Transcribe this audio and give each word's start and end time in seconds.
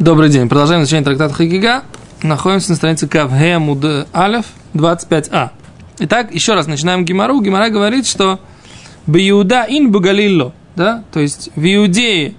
Добрый 0.00 0.30
день. 0.30 0.48
Продолжаем 0.48 0.80
изучение 0.80 1.04
трактата 1.04 1.34
Хагига. 1.34 1.82
Находимся 2.22 2.70
на 2.70 2.76
странице 2.76 3.06
Кавге 3.06 3.58
Муд 3.58 3.84
Алев 4.14 4.46
25а. 4.72 5.50
Итак, 5.98 6.32
еще 6.32 6.54
раз 6.54 6.66
начинаем 6.66 7.04
Гимару. 7.04 7.38
Гимара 7.42 7.68
говорит, 7.68 8.06
что 8.06 8.40
Биуда 9.06 9.66
ин 9.68 9.92
Бугалилло, 9.92 10.54
да, 10.74 11.04
то 11.12 11.20
есть 11.20 11.50
в 11.54 11.60
Иудее 11.62 12.32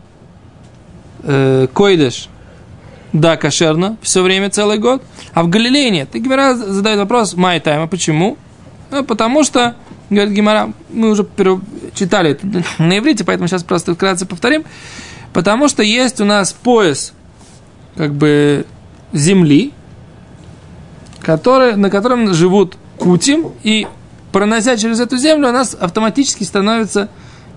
э, 1.21 1.67
койдеш, 1.71 2.29
да, 3.13 3.37
кошерно, 3.37 3.95
все 4.01 4.23
время, 4.23 4.49
целый 4.49 4.79
год, 4.79 5.03
а 5.35 5.43
в 5.43 5.49
Галилее 5.49 5.91
нет. 5.91 6.15
И 6.15 6.19
Гимара 6.19 6.55
задает 6.55 6.97
вопрос, 6.97 7.35
май 7.35 7.59
тайма, 7.59 7.85
почему? 7.85 8.39
Ну, 8.89 9.03
потому 9.03 9.43
что, 9.43 9.75
говорит 10.09 10.33
Гимара, 10.33 10.73
мы 10.89 11.11
уже 11.11 11.27
читали 11.93 12.31
это 12.31 12.63
на 12.79 12.97
иврите, 12.97 13.23
поэтому 13.23 13.47
сейчас 13.47 13.63
просто 13.63 13.93
вкратце 13.93 14.25
повторим, 14.25 14.63
потому 15.31 15.69
что 15.69 15.83
есть 15.83 16.19
у 16.21 16.25
нас 16.25 16.53
пояс 16.53 17.13
как 17.95 18.13
бы 18.13 18.65
земли, 19.13 19.73
который, 21.21 21.75
на 21.75 21.89
котором 21.89 22.33
живут 22.33 22.77
кутим, 22.97 23.51
и 23.63 23.87
пронося 24.31 24.77
через 24.77 24.99
эту 24.99 25.17
землю, 25.17 25.49
у 25.49 25.51
нас 25.51 25.75
автоматически 25.79 26.43
становится 26.43 27.09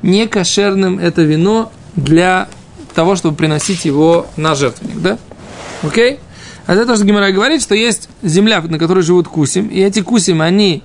некошерным 0.02 0.98
это 0.98 1.23
вино 1.23 1.73
для 1.97 2.48
того, 2.95 3.16
чтобы 3.16 3.37
приносить 3.37 3.84
его 3.84 4.27
на 4.37 4.55
жертвенник, 4.55 5.01
да? 5.01 5.19
Окей? 5.83 6.19
А 6.66 6.74
это 6.74 6.87
то, 6.87 6.96
что 6.96 7.05
Гимара 7.05 7.30
говорит, 7.30 7.62
что 7.62 7.74
есть 7.74 8.09
земля, 8.23 8.62
на 8.62 8.79
которой 8.79 9.02
живут 9.02 9.29
кусим, 9.29 9.69
и 9.69 9.80
эти 9.80 10.01
кусим, 10.01 10.41
они 10.41 10.82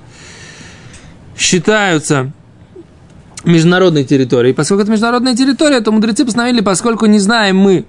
считаются 1.37 2.31
международной 3.45 4.03
территорией. 4.03 4.53
Поскольку 4.53 4.83
это 4.83 4.91
международная 4.91 5.35
территория, 5.35 5.79
то 5.79 5.91
мудрецы 5.91 6.25
постановили, 6.25 6.61
поскольку 6.61 7.05
не 7.05 7.19
знаем 7.19 7.57
мы, 7.57 7.85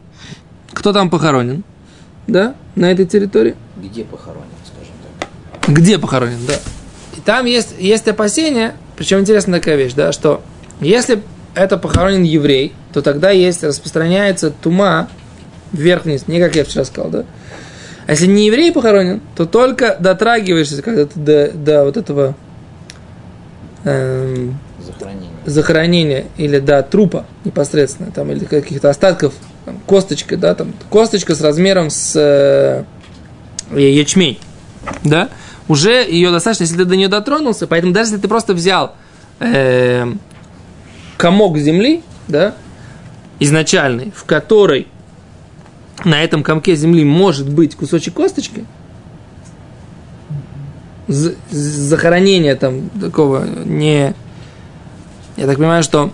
кто 0.72 0.92
там 0.92 1.10
похоронен? 1.10 1.64
Да, 2.26 2.54
на 2.76 2.90
этой 2.90 3.06
территории. 3.06 3.56
Где 3.76 4.04
похоронен, 4.04 4.46
скажем 4.64 4.94
так. 5.02 5.70
Где 5.74 5.98
похоронен, 5.98 6.38
да. 6.46 6.54
И 7.16 7.20
там 7.20 7.46
есть, 7.46 7.74
есть 7.78 8.06
опасение, 8.08 8.74
причем 8.96 9.20
интересная 9.20 9.58
такая 9.58 9.76
вещь, 9.76 9.94
да, 9.94 10.12
что 10.12 10.42
если 10.80 11.22
это 11.54 11.76
похоронен 11.76 12.22
еврей, 12.22 12.72
то 12.92 13.02
тогда 13.02 13.30
есть, 13.30 13.64
распространяется 13.64 14.50
тума 14.50 15.08
вверх-вниз, 15.72 16.28
не 16.28 16.38
как 16.38 16.56
я 16.56 16.64
вчера 16.64 16.84
сказал, 16.84 17.10
да. 17.10 17.24
А 18.06 18.12
если 18.12 18.26
не 18.26 18.46
еврей 18.46 18.72
похоронен, 18.72 19.20
то 19.36 19.46
только 19.46 19.96
дотрагиваешься 20.00 20.82
когда-то 20.82 21.18
до, 21.18 21.50
до 21.52 21.84
вот 21.84 21.96
этого 21.96 22.34
эм, 23.84 24.58
захоронения. 24.84 25.30
захоронения 25.46 26.24
или 26.36 26.58
до 26.58 26.82
трупа 26.82 27.26
непосредственно, 27.44 28.10
там, 28.10 28.30
или 28.32 28.44
каких-то 28.44 28.90
остатков 28.90 29.34
там, 29.64 29.78
косточка, 29.86 30.36
да, 30.36 30.54
там, 30.54 30.72
косточка 30.88 31.34
с 31.34 31.40
размером 31.40 31.90
с 31.90 32.14
э, 32.16 32.84
ячмень, 33.78 34.38
да, 35.04 35.28
уже 35.68 36.04
ее 36.08 36.30
достаточно, 36.30 36.64
если 36.64 36.76
ты 36.76 36.84
до 36.84 36.96
нее 36.96 37.08
дотронулся, 37.08 37.66
поэтому 37.66 37.92
даже 37.92 38.10
если 38.10 38.22
ты 38.22 38.28
просто 38.28 38.54
взял 38.54 38.94
э, 39.38 40.06
комок 41.16 41.58
земли, 41.58 42.02
да, 42.28 42.54
изначальный, 43.38 44.12
в 44.14 44.24
которой 44.24 44.86
на 46.04 46.22
этом 46.22 46.42
комке 46.42 46.76
земли 46.76 47.04
может 47.04 47.48
быть 47.48 47.76
кусочек 47.76 48.14
косточки, 48.14 48.64
захоронение 51.08 52.54
там 52.54 52.88
такого 52.90 53.44
не... 53.64 54.14
Я 55.36 55.46
так 55.46 55.56
понимаю, 55.56 55.82
что 55.82 56.12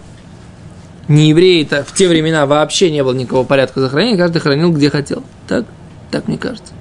не 1.09 1.29
евреи-то 1.29 1.85
в 1.85 1.93
те 1.93 2.09
времена 2.09 2.47
вообще 2.47 2.91
не 2.91 3.03
было 3.03 3.13
никакого 3.15 3.45
порядка 3.45 3.81
захоронения, 3.81 4.19
каждый 4.19 4.41
хранил 4.41 4.73
где 4.73 4.91
хотел. 4.91 5.23
Так? 5.47 5.67
Так 6.11 6.29
мне 6.29 6.39
кажется. 6.39 6.73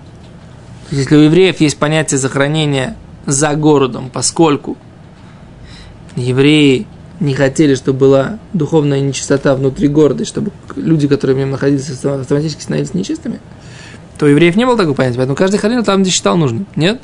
То 0.89 0.95
есть, 0.95 1.03
если 1.03 1.15
у 1.15 1.19
евреев 1.21 1.59
есть 1.61 1.77
понятие 1.77 2.17
захоронения 2.17 2.95
за 3.25 3.55
городом, 3.55 4.09
поскольку 4.11 4.77
евреи 6.15 6.87
не 7.19 7.33
хотели, 7.33 7.75
чтобы 7.75 7.99
была 7.99 8.39
духовная 8.53 8.99
нечистота 8.99 9.55
внутри 9.55 9.87
города, 9.87 10.23
и 10.23 10.25
чтобы 10.25 10.52
люди, 10.75 11.08
которые 11.08 11.35
в 11.35 11.39
нем 11.39 11.52
находились, 11.52 11.89
автоматически 11.89 12.61
становились 12.61 12.93
нечистыми, 12.93 13.39
то 14.17 14.25
у 14.25 14.30
евреев 14.30 14.55
не 14.55 14.65
было 14.65 14.77
такого 14.77 14.93
понятия. 14.93 15.17
Поэтому 15.17 15.35
каждый 15.35 15.58
хранил 15.58 15.83
там, 15.83 16.02
где 16.02 16.11
считал 16.11 16.37
нужным. 16.37 16.67
Нет? 16.75 17.02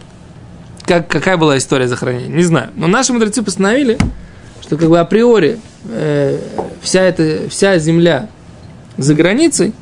Как, 0.86 1.08
какая 1.08 1.38
была 1.38 1.58
история 1.58 1.88
захоронения? 1.88 2.28
Не 2.28 2.44
знаю. 2.44 2.72
Но 2.76 2.88
наши 2.88 3.14
мудрецы 3.14 3.44
постановили, 3.44 3.98
что 4.62 4.78
как 4.78 4.90
бы 4.90 5.00
априори 5.00 5.60
э, 5.90 6.40
вся 6.82 7.02
эта 7.02 7.50
вся 7.50 7.78
земля 7.78 8.30
за 8.98 9.14
границей, 9.16 9.74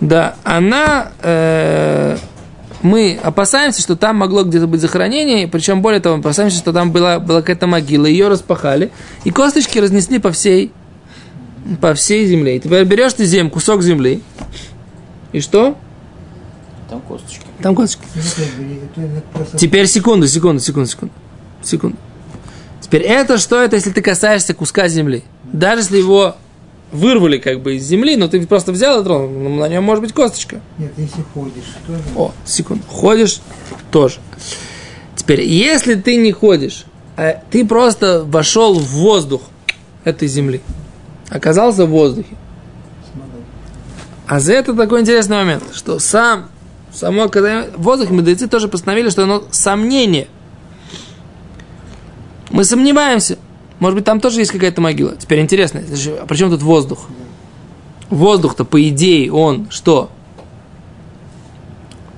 да, 0.00 0.36
она 0.44 1.12
э, 1.22 2.16
мы 2.82 3.18
опасаемся, 3.22 3.80
что 3.80 3.96
там 3.96 4.16
могло 4.16 4.44
где-то 4.44 4.66
быть 4.66 4.80
захоронение, 4.80 5.48
причем 5.48 5.82
более 5.82 6.00
того, 6.00 6.18
опасаемся, 6.18 6.58
что 6.58 6.72
там 6.72 6.92
была, 6.92 7.18
была 7.18 7.40
какая-то 7.40 7.66
могила, 7.66 8.06
ее 8.06 8.28
распахали, 8.28 8.90
и 9.24 9.30
косточки 9.30 9.78
разнесли 9.78 10.18
по 10.18 10.30
всей, 10.30 10.72
по 11.80 11.94
всей 11.94 12.26
земле. 12.26 12.56
И 12.56 12.60
теперь 12.60 12.84
берешь 12.84 13.14
ты 13.14 13.24
землю, 13.24 13.50
кусок 13.50 13.82
земли, 13.82 14.22
и 15.32 15.40
что? 15.40 15.76
Там 16.88 17.00
косточки. 17.00 17.44
Там 17.62 17.74
косточки. 17.74 18.06
Теперь 19.56 19.86
секунду, 19.86 20.26
секунду, 20.28 20.60
секунду, 20.60 20.88
секунду. 20.88 21.14
Секунду. 21.62 21.96
Теперь 22.88 23.02
это 23.02 23.36
что 23.36 23.62
это, 23.62 23.76
если 23.76 23.90
ты 23.90 24.00
касаешься 24.00 24.54
куска 24.54 24.88
земли? 24.88 25.22
Даже 25.44 25.82
если 25.82 25.98
его 25.98 26.36
вырвали 26.90 27.36
как 27.36 27.60
бы 27.60 27.76
из 27.76 27.84
земли, 27.84 28.16
но 28.16 28.28
ты 28.28 28.46
просто 28.46 28.72
взял 28.72 29.02
и 29.02 29.04
тронул, 29.04 29.56
на 29.56 29.68
нем 29.68 29.84
может 29.84 30.02
быть 30.02 30.14
косточка. 30.14 30.62
Нет, 30.78 30.92
если 30.96 31.22
ходишь, 31.34 31.76
тоже. 31.86 32.02
О, 32.16 32.32
секунду. 32.46 32.82
Ходишь 32.88 33.42
тоже. 33.90 34.20
Теперь, 35.16 35.42
если 35.42 35.96
ты 35.96 36.16
не 36.16 36.32
ходишь, 36.32 36.86
а 37.18 37.42
ты 37.50 37.66
просто 37.66 38.24
вошел 38.24 38.72
в 38.78 38.86
воздух 38.86 39.42
этой 40.04 40.26
земли, 40.26 40.62
оказался 41.28 41.84
в 41.84 41.90
воздухе. 41.90 42.36
А 44.26 44.40
за 44.40 44.54
это 44.54 44.72
такой 44.72 45.02
интересный 45.02 45.36
момент, 45.36 45.64
что 45.74 45.98
сам, 45.98 46.48
само, 46.90 47.28
когда 47.28 47.66
в 47.76 47.82
воздухе 47.82 48.14
мудрецы 48.14 48.48
тоже 48.48 48.68
постановили, 48.68 49.10
что 49.10 49.24
оно 49.24 49.44
сомнение– 49.50 50.28
мы 52.50 52.64
сомневаемся. 52.64 53.38
Может 53.78 53.96
быть, 53.96 54.04
там 54.04 54.20
тоже 54.20 54.40
есть 54.40 54.50
какая-то 54.50 54.80
могила. 54.80 55.16
Теперь 55.16 55.40
интересно, 55.40 55.82
а 56.20 56.26
при 56.26 56.36
чем 56.36 56.50
тут 56.50 56.62
воздух? 56.62 57.08
Воздух-то, 58.10 58.64
по 58.64 58.82
идее, 58.88 59.32
он 59.32 59.68
что? 59.70 60.10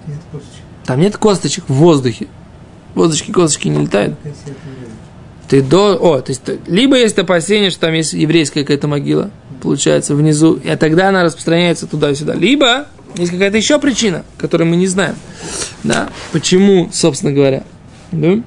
Нет 0.06 0.18
косточек. 0.30 0.64
Там 0.86 1.00
нет 1.00 1.16
косточек 1.16 1.64
в 1.68 1.74
воздухе. 1.74 2.28
Воздушки, 2.94 3.30
косточки 3.30 3.68
не 3.68 3.82
летают. 3.82 4.16
Ты 5.48 5.62
до... 5.62 5.96
О, 5.96 6.20
то 6.20 6.30
есть, 6.30 6.42
либо 6.68 6.96
есть 6.96 7.18
опасение, 7.18 7.70
что 7.70 7.80
там 7.80 7.94
есть 7.94 8.12
еврейская 8.12 8.62
какая-то 8.62 8.86
могила, 8.86 9.30
получается, 9.60 10.14
внизу, 10.14 10.54
и 10.54 10.74
тогда 10.76 11.08
она 11.08 11.24
распространяется 11.24 11.88
туда-сюда. 11.88 12.34
Либо 12.34 12.86
есть 13.16 13.32
какая-то 13.32 13.56
еще 13.56 13.80
причина, 13.80 14.24
которую 14.38 14.70
мы 14.70 14.76
не 14.76 14.86
знаем. 14.86 15.16
Да? 15.82 16.08
Почему, 16.32 16.88
собственно 16.92 17.32
говоря. 17.32 17.64
Да? 18.12 18.40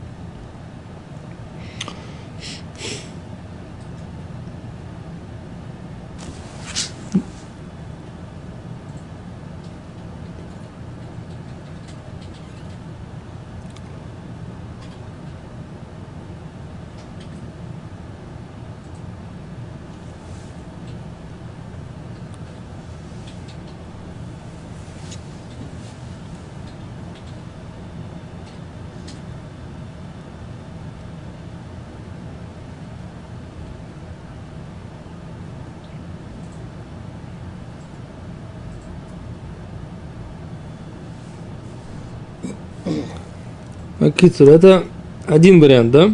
Кицур, 44.16 44.50
это 44.50 44.84
один 45.28 45.60
вариант, 45.60 45.92
да? 45.92 46.12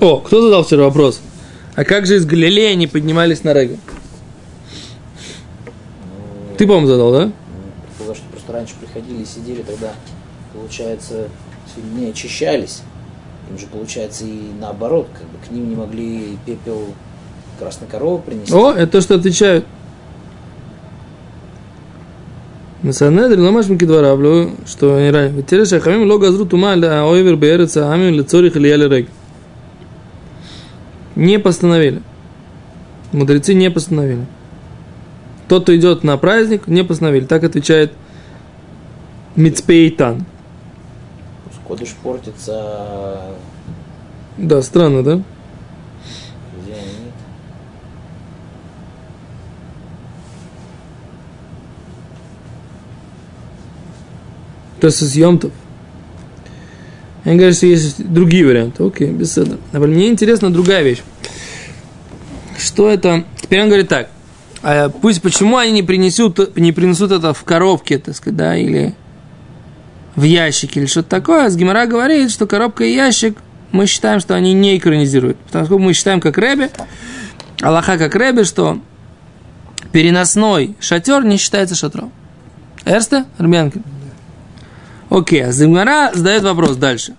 О, 0.00 0.18
кто 0.18 0.42
задал 0.42 0.64
вчера 0.64 0.84
вопрос? 0.84 1.20
А 1.76 1.84
как 1.84 2.06
же 2.06 2.16
из 2.16 2.26
Галилеи 2.26 2.72
они 2.72 2.86
поднимались 2.86 3.42
на 3.42 3.52
Регу? 3.52 3.78
Ну, 6.50 6.56
Ты, 6.56 6.66
по-моему, 6.66 6.86
задал, 6.86 7.12
да? 7.12 7.32
Потому 7.98 8.14
что 8.14 8.24
просто 8.30 8.52
раньше 8.52 8.74
приходили, 8.80 9.24
сидели, 9.24 9.62
тогда, 9.62 9.92
получается, 10.52 11.28
не 11.96 12.10
очищались. 12.10 12.82
Им 13.50 13.58
же, 13.58 13.66
получается, 13.66 14.24
и 14.24 14.50
наоборот, 14.60 15.08
как 15.12 15.28
бы 15.28 15.38
к 15.46 15.50
ним 15.50 15.68
не 15.68 15.76
могли 15.76 16.38
пепел 16.46 16.94
красной 17.58 17.88
коровы 17.88 18.22
принести. 18.22 18.52
О, 18.52 18.72
это 18.72 18.92
то, 18.92 19.00
что 19.00 19.14
отвечают. 19.16 19.64
На 22.73 22.73
Санедрин 22.92 23.42
ломаш 23.42 23.68
микидваравлю, 23.68 24.50
что 24.66 25.00
не 25.00 25.10
рай. 25.10 25.32
Теперь 25.42 25.66
шахамим 25.66 26.10
ло 26.10 26.18
газру 26.18 26.44
тума 26.44 26.74
ойвер 26.74 27.36
беерца 27.36 27.92
амим 27.92 28.14
лицорих 28.14 28.56
или 28.56 28.68
яли 28.68 28.88
рег. 28.88 29.08
Не 31.16 31.38
постановили. 31.38 32.02
Мудрецы 33.12 33.54
не 33.54 33.70
постановили. 33.70 34.26
Тот, 35.48 35.62
кто 35.64 35.76
идет 35.76 36.04
на 36.04 36.16
праздник, 36.16 36.66
не 36.66 36.84
постановили. 36.84 37.24
Так 37.24 37.44
отвечает 37.44 37.92
Мицпейтан. 39.36 40.26
Кодыш 41.66 41.94
портится, 42.02 43.22
Да, 44.36 44.60
странно, 44.60 45.02
да? 45.02 45.22
где 46.62 46.74
они? 46.74 47.10
То 54.84 54.88
есть 54.88 54.98
с 54.98 55.16
Йомтов. 55.16 55.50
Они 57.24 57.36
говорят, 57.36 57.56
что 57.56 57.64
есть 57.64 58.06
другие 58.06 58.44
варианты. 58.44 58.84
Окей, 58.84 59.08
без 59.12 59.38
этого. 59.38 59.58
Мне 59.72 60.10
интересна 60.10 60.52
другая 60.52 60.82
вещь. 60.82 61.00
Что 62.58 62.90
это? 62.90 63.24
Теперь 63.40 63.62
он 63.62 63.68
говорит 63.68 63.88
так. 63.88 64.10
А 64.62 64.90
пусть 64.90 65.22
почему 65.22 65.56
они 65.56 65.72
не 65.72 65.82
принесут, 65.82 66.54
не 66.58 66.72
принесут 66.72 67.12
это 67.12 67.32
в 67.32 67.44
коробке, 67.44 67.96
так 67.96 68.14
сказать, 68.14 68.36
да, 68.36 68.58
или 68.58 68.94
в 70.16 70.24
ящике, 70.24 70.80
или 70.80 70.86
что-то 70.86 71.08
такое. 71.08 71.48
С 71.48 71.56
Гимара 71.56 71.86
говорит, 71.86 72.30
что 72.30 72.46
коробка 72.46 72.84
и 72.84 72.92
ящик, 72.92 73.38
мы 73.72 73.86
считаем, 73.86 74.20
что 74.20 74.34
они 74.34 74.52
не 74.52 74.76
экранизируют. 74.76 75.38
Потому 75.46 75.64
что 75.64 75.78
мы 75.78 75.94
считаем, 75.94 76.20
как 76.20 76.36
Рэбе, 76.36 76.70
Аллаха 77.62 77.96
как 77.96 78.14
Рэбе, 78.14 78.44
что 78.44 78.80
переносной 79.92 80.76
шатер 80.78 81.24
не 81.24 81.38
считается 81.38 81.74
шатром. 81.74 82.12
Эрсте, 82.84 83.24
Армянкин? 83.38 83.82
Окей, 85.14 85.44
а 85.44 85.52
Гимара 85.52 86.10
задает 86.12 86.42
вопрос 86.42 86.74
дальше. 86.76 87.14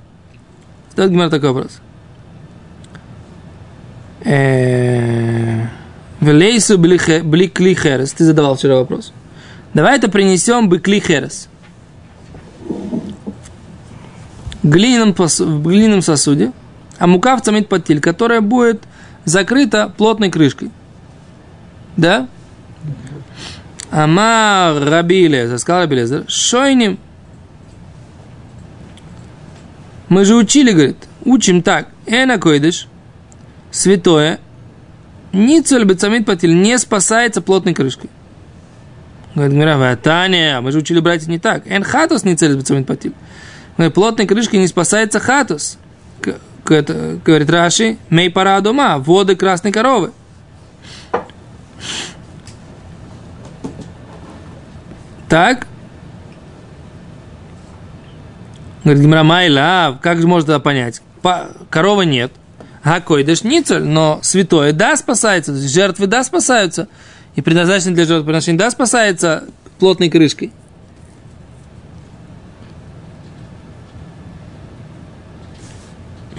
Задает 0.90 1.12
Гимара 1.12 1.30
такой 1.30 1.54
вопрос. 1.54 1.80
Э, 4.26 5.68
Велейсу 6.20 6.78
бли 6.78 6.98
херес. 6.98 8.12
Ты 8.12 8.26
задавал 8.26 8.58
вчера 8.58 8.76
вопрос. 8.76 9.14
Давай 9.74 9.98
это 9.98 10.10
принесем 10.10 10.68
бы 10.68 10.80
кли 10.80 11.00
херес. 11.00 11.48
В 14.62 14.70
глиняном 14.70 16.02
сосуде, 16.02 16.52
а 17.00 17.08
мука 17.08 17.38
в 17.38 17.44
цамит 17.44 17.70
потиль, 17.70 18.02
которая 18.02 18.42
будет 18.42 18.84
закрыта 19.24 19.94
плотной 19.96 20.30
крышкой. 20.30 20.70
Да? 21.96 22.28
Ама 23.90 24.78
Рабиле, 24.86 25.58
сказал 25.58 25.84
Рабилезер, 25.84 26.26
шойним. 26.28 27.00
Мы 30.10 30.26
же 30.26 30.36
учили, 30.36 30.72
говорит, 30.72 30.98
учим 31.24 31.62
так. 31.62 31.90
Эна 32.06 32.38
койдыш, 32.38 32.88
святое, 33.72 34.40
Ницель 35.36 35.84
бецамит 35.84 36.26
патиль 36.26 36.56
не 36.56 36.80
спасается 36.80 37.42
плотной 37.42 37.74
крышкой. 37.74 38.10
Говорит, 39.34 39.54
Гмира, 39.54 39.96
Таня, 39.98 40.62
мы 40.62 40.72
же 40.72 40.78
учили 40.78 41.02
братья 41.02 41.30
не 41.30 41.40
так. 41.40 41.70
Эн 41.70 41.84
хатус 41.84 42.24
ницель 42.24 42.56
бецамит 42.56 42.88
патиль. 42.88 43.12
Плотной 43.94 44.28
крышкой 44.28 44.60
не 44.60 44.68
спасается 44.68 45.20
хатус. 45.20 45.78
Говорит 46.64 47.50
Раши, 47.50 47.98
мей 48.10 48.32
пара 48.32 48.62
дома, 48.62 48.98
воды 48.98 49.36
красной 49.36 49.74
коровы. 49.74 50.14
Так? 55.28 55.68
Говорит, 58.86 59.02
Гимра 59.02 59.24
Майла, 59.24 60.00
как 60.02 60.22
же 60.22 60.28
можно 60.28 60.52
это 60.52 60.60
понять? 60.62 61.02
Коровы 61.72 62.06
нет. 62.06 62.32
Гакой 62.84 63.24
ницель, 63.24 63.84
но 63.84 64.20
святое 64.22 64.74
да 64.74 64.96
спасается, 64.96 65.56
жертвы 65.56 66.06
да 66.06 66.24
спасаются. 66.24 66.88
И 67.36 67.42
предназначены 67.42 67.96
для 67.96 68.06
жертвоприношения 68.06 68.60
да 68.60 68.70
спасается 68.70 69.46
плотной 69.80 70.10
крышкой. 70.10 70.54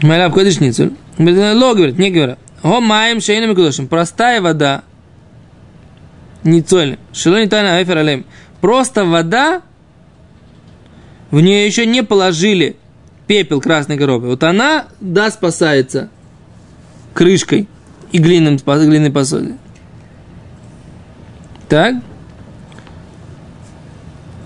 Майла 0.03 0.27
обходишь 0.27 0.61
ницель. 0.61 0.93
Ло 1.19 1.75
говорит, 1.75 1.99
не 1.99 2.13
говорит. 2.13 2.39
Го 2.63 2.81
маем 2.81 3.21
шейнами 3.21 3.55
кудошим. 3.55 3.89
Простая 3.89 4.41
вода. 4.41 4.85
Ницель. 6.45 7.01
Шило 7.13 7.41
не 7.41 7.49
тайна 7.49 7.77
алем. 7.77 8.25
Просто 8.61 9.05
вода, 9.05 9.63
в 11.31 11.41
нее 11.41 11.67
еще 11.67 11.87
не 11.87 12.03
положили 12.03 12.77
пепел 13.27 13.61
красной 13.61 13.99
коровы. 13.99 14.29
Вот 14.29 14.43
она, 14.45 14.87
да, 15.01 15.31
спасается 15.31 16.09
крышкой 17.15 17.69
и 18.13 18.19
глиняным, 18.19 18.59
глиняной 18.59 19.11
посуде. 19.11 19.57
Так? 21.69 21.97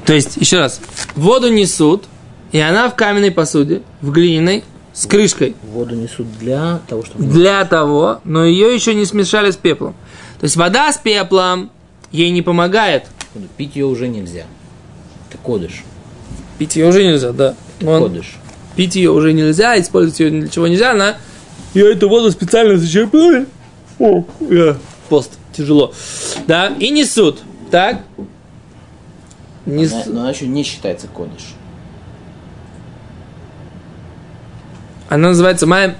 То 0.06 0.15
есть, 0.15 0.37
еще 0.37 0.59
раз, 0.59 0.81
воду 1.15 1.53
несут, 1.53 2.05
и 2.53 2.59
она 2.59 2.88
в 2.88 2.97
каменной 2.97 3.31
посуде, 3.31 3.82
в 4.00 4.11
глиняной, 4.11 4.65
с 4.93 5.06
крышкой. 5.06 5.55
Воду 5.62 5.94
несут 5.94 6.27
для 6.38 6.81
того, 6.88 7.05
чтобы... 7.05 7.25
Для 7.25 7.65
того, 7.65 8.21
но 8.25 8.44
ее 8.44 8.75
еще 8.75 8.94
не 8.94 9.05
смешали 9.05 9.50
с 9.50 9.56
пеплом. 9.56 9.94
То 10.41 10.44
есть 10.44 10.56
вода 10.56 10.91
с 10.91 10.99
пеплом 10.99 11.71
ей 12.11 12.31
не 12.31 12.43
помогает. 12.43 13.06
Пить 13.56 13.77
ее 13.77 13.87
уже 13.87 14.09
нельзя. 14.09 14.47
Это 15.29 15.38
кодыш. 15.38 15.85
Пить 16.60 16.76
ее 16.76 16.86
уже 16.88 17.02
нельзя, 17.02 17.32
да. 17.32 17.54
Но 17.80 17.92
он- 17.92 18.02
Кодыш. 18.02 18.36
пить 18.76 18.94
ее 18.94 19.10
уже 19.12 19.32
нельзя, 19.32 19.80
использовать 19.80 20.20
ее 20.20 20.28
для 20.30 20.48
чего 20.48 20.66
нельзя, 20.68 20.90
она 20.90 21.16
я 21.72 21.90
эту 21.90 22.10
воду 22.10 22.30
специально 22.30 22.76
зачерпнули. 22.76 23.46
О, 23.98 24.24
я. 24.50 24.76
Пост, 25.08 25.32
тяжело. 25.56 25.94
Да, 26.46 26.66
и 26.78 26.90
несут. 26.90 27.38
Так? 27.70 28.02
Нес- 29.64 29.90
Она- 29.92 30.04
Но 30.06 30.20
она 30.20 30.30
еще 30.32 30.46
не 30.46 30.62
считается 30.62 31.08
кодыш. 31.08 31.54
Она 35.08 35.28
называется 35.30 35.66
Маем 35.66 35.94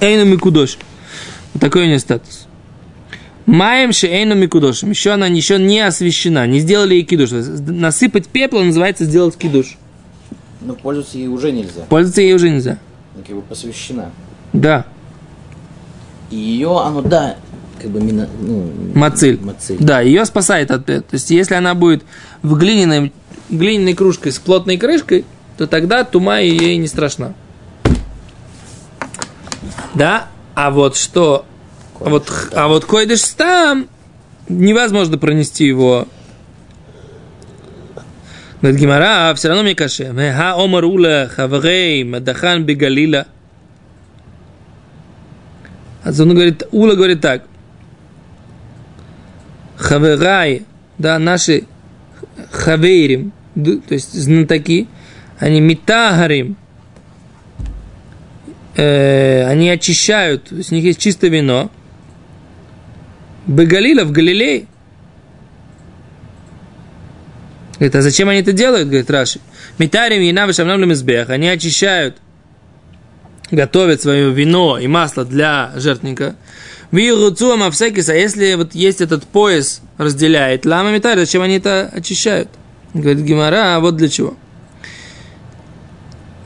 Эйну 0.00 0.26
Микудош. 0.26 0.76
Вот 1.54 1.60
такой 1.62 1.84
у 1.84 1.86
нее 1.86 1.98
статус. 1.98 2.46
Маем 3.46 3.92
Шейну 3.92 4.34
Микудошем. 4.34 4.90
Еще 4.90 5.10
она 5.10 5.26
еще 5.26 5.58
не 5.58 5.80
освящена. 5.80 6.46
Не 6.46 6.60
сделали 6.60 6.94
ей 6.94 7.04
кидуш. 7.04 7.30
Насыпать 7.30 8.28
пепла 8.28 8.62
называется 8.62 9.04
сделать 9.04 9.36
кидуш. 9.36 9.76
Но 10.60 10.74
пользоваться 10.74 11.18
ей 11.18 11.28
уже 11.28 11.52
нельзя. 11.52 11.82
Пользоваться 11.88 12.22
ей 12.22 12.34
уже 12.34 12.48
нельзя. 12.48 12.78
Она 13.14 13.24
как 13.26 13.36
бы 13.36 13.42
посвящена. 13.42 14.10
Да. 14.52 14.86
И 16.30 16.36
ее, 16.36 16.80
оно, 16.80 17.02
да, 17.02 17.36
как 17.80 17.90
бы 17.90 18.00
мина, 18.00 18.28
ну, 18.40 18.70
Мациль. 18.94 19.38
Мациль. 19.40 19.76
Да, 19.78 20.00
ее 20.00 20.24
спасает 20.24 20.70
от. 20.70 20.86
То 20.86 21.04
есть, 21.12 21.30
если 21.30 21.54
она 21.54 21.74
будет 21.74 22.02
в 22.42 22.56
глиняной, 22.56 23.12
глиняной 23.50 23.92
кружкой 23.92 24.32
с 24.32 24.38
плотной 24.38 24.78
крышкой, 24.78 25.26
то 25.58 25.66
тогда 25.66 26.02
тума 26.04 26.40
ей 26.40 26.78
не 26.78 26.86
страшна. 26.86 27.34
Да? 29.94 30.28
А 30.54 30.70
вот 30.70 30.96
что... 30.96 31.44
А 32.00 32.08
вот, 32.10 32.30
а 32.52 32.68
вот 32.68 32.84
койдыш 32.84 33.22
там 33.36 33.88
невозможно 34.48 35.18
пронести 35.18 35.66
его. 35.66 36.08
Говорит 38.60 38.80
Гимара, 38.80 39.30
а 39.30 39.34
все 39.34 39.48
равно 39.48 39.62
мне 39.62 39.74
каше. 39.74 40.12
Ха 40.34 40.54
омар 40.56 40.84
ула 40.84 41.30
хаврей 41.34 42.04
мадахан 42.04 42.64
бегалила. 42.64 43.26
А 46.04 46.10
он 46.10 46.34
говорит, 46.34 46.62
Ула 46.70 46.94
говорит 46.94 47.22
так. 47.22 47.44
Хаверай, 49.76 50.64
да, 50.98 51.18
наши 51.18 51.64
хаверим, 52.50 53.32
то 53.54 53.94
есть 53.94 54.12
знатоки, 54.12 54.86
они 55.38 55.60
митагарим, 55.60 56.56
э, 58.76 59.46
они 59.46 59.70
очищают, 59.70 60.52
у 60.52 60.56
них 60.56 60.84
есть 60.84 61.00
чистое 61.00 61.30
вино. 61.30 61.70
Бегалила 63.46 64.04
в 64.04 64.12
Галилее. 64.12 64.66
Говорит, 67.74 67.96
а 67.96 68.02
зачем 68.02 68.28
они 68.28 68.40
это 68.40 68.52
делают, 68.52 68.88
говорит 68.88 69.10
Раши? 69.10 69.40
Митарим 69.78 70.22
и 70.22 70.32
навышамнам 70.32 70.80
лемизбех. 70.80 71.28
Они 71.30 71.48
очищают, 71.48 72.16
готовят 73.50 74.00
свое 74.00 74.30
вино 74.30 74.78
и 74.78 74.86
масло 74.86 75.24
для 75.24 75.72
жертвника. 75.76 76.36
Вируцуам 76.92 77.64
авсекиса, 77.64 78.14
если 78.14 78.54
вот 78.54 78.74
есть 78.74 79.00
этот 79.00 79.24
пояс, 79.24 79.82
разделяет, 79.98 80.64
лама 80.64 80.92
митарь, 80.92 81.18
зачем 81.18 81.42
они 81.42 81.56
это 81.56 81.90
очищают? 81.92 82.48
Говорит 82.94 83.24
Гимара, 83.24 83.76
а 83.76 83.80
вот 83.80 83.96
для 83.96 84.08
чего? 84.08 84.36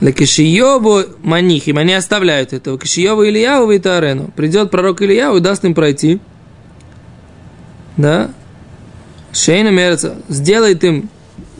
Лакишиеву 0.00 1.02
манихим, 1.23 1.76
они 1.76 1.93
оставляют 1.93 2.52
этого. 2.52 2.78
Кишиеву 2.78 3.26
Ильяву 3.26 3.73
и 3.73 3.78
Тарену. 3.78 4.31
Придет 4.35 4.71
пророк 4.71 5.02
Ильяву 5.02 5.37
и 5.37 5.40
даст 5.40 5.64
им 5.64 5.75
пройти. 5.75 6.21
Да? 7.99 8.31
Шейна 9.33 9.69
мерца. 9.69 10.17
Сделает 10.28 10.83
им 10.85 11.11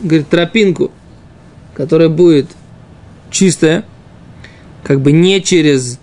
говорит, 0.01 0.29
тропинку, 0.29 0.91
которая 1.75 2.09
будет 2.09 2.47
чистая, 3.29 3.85
как 4.83 5.01
бы 5.01 5.11
не 5.11 5.41
через 5.41 5.99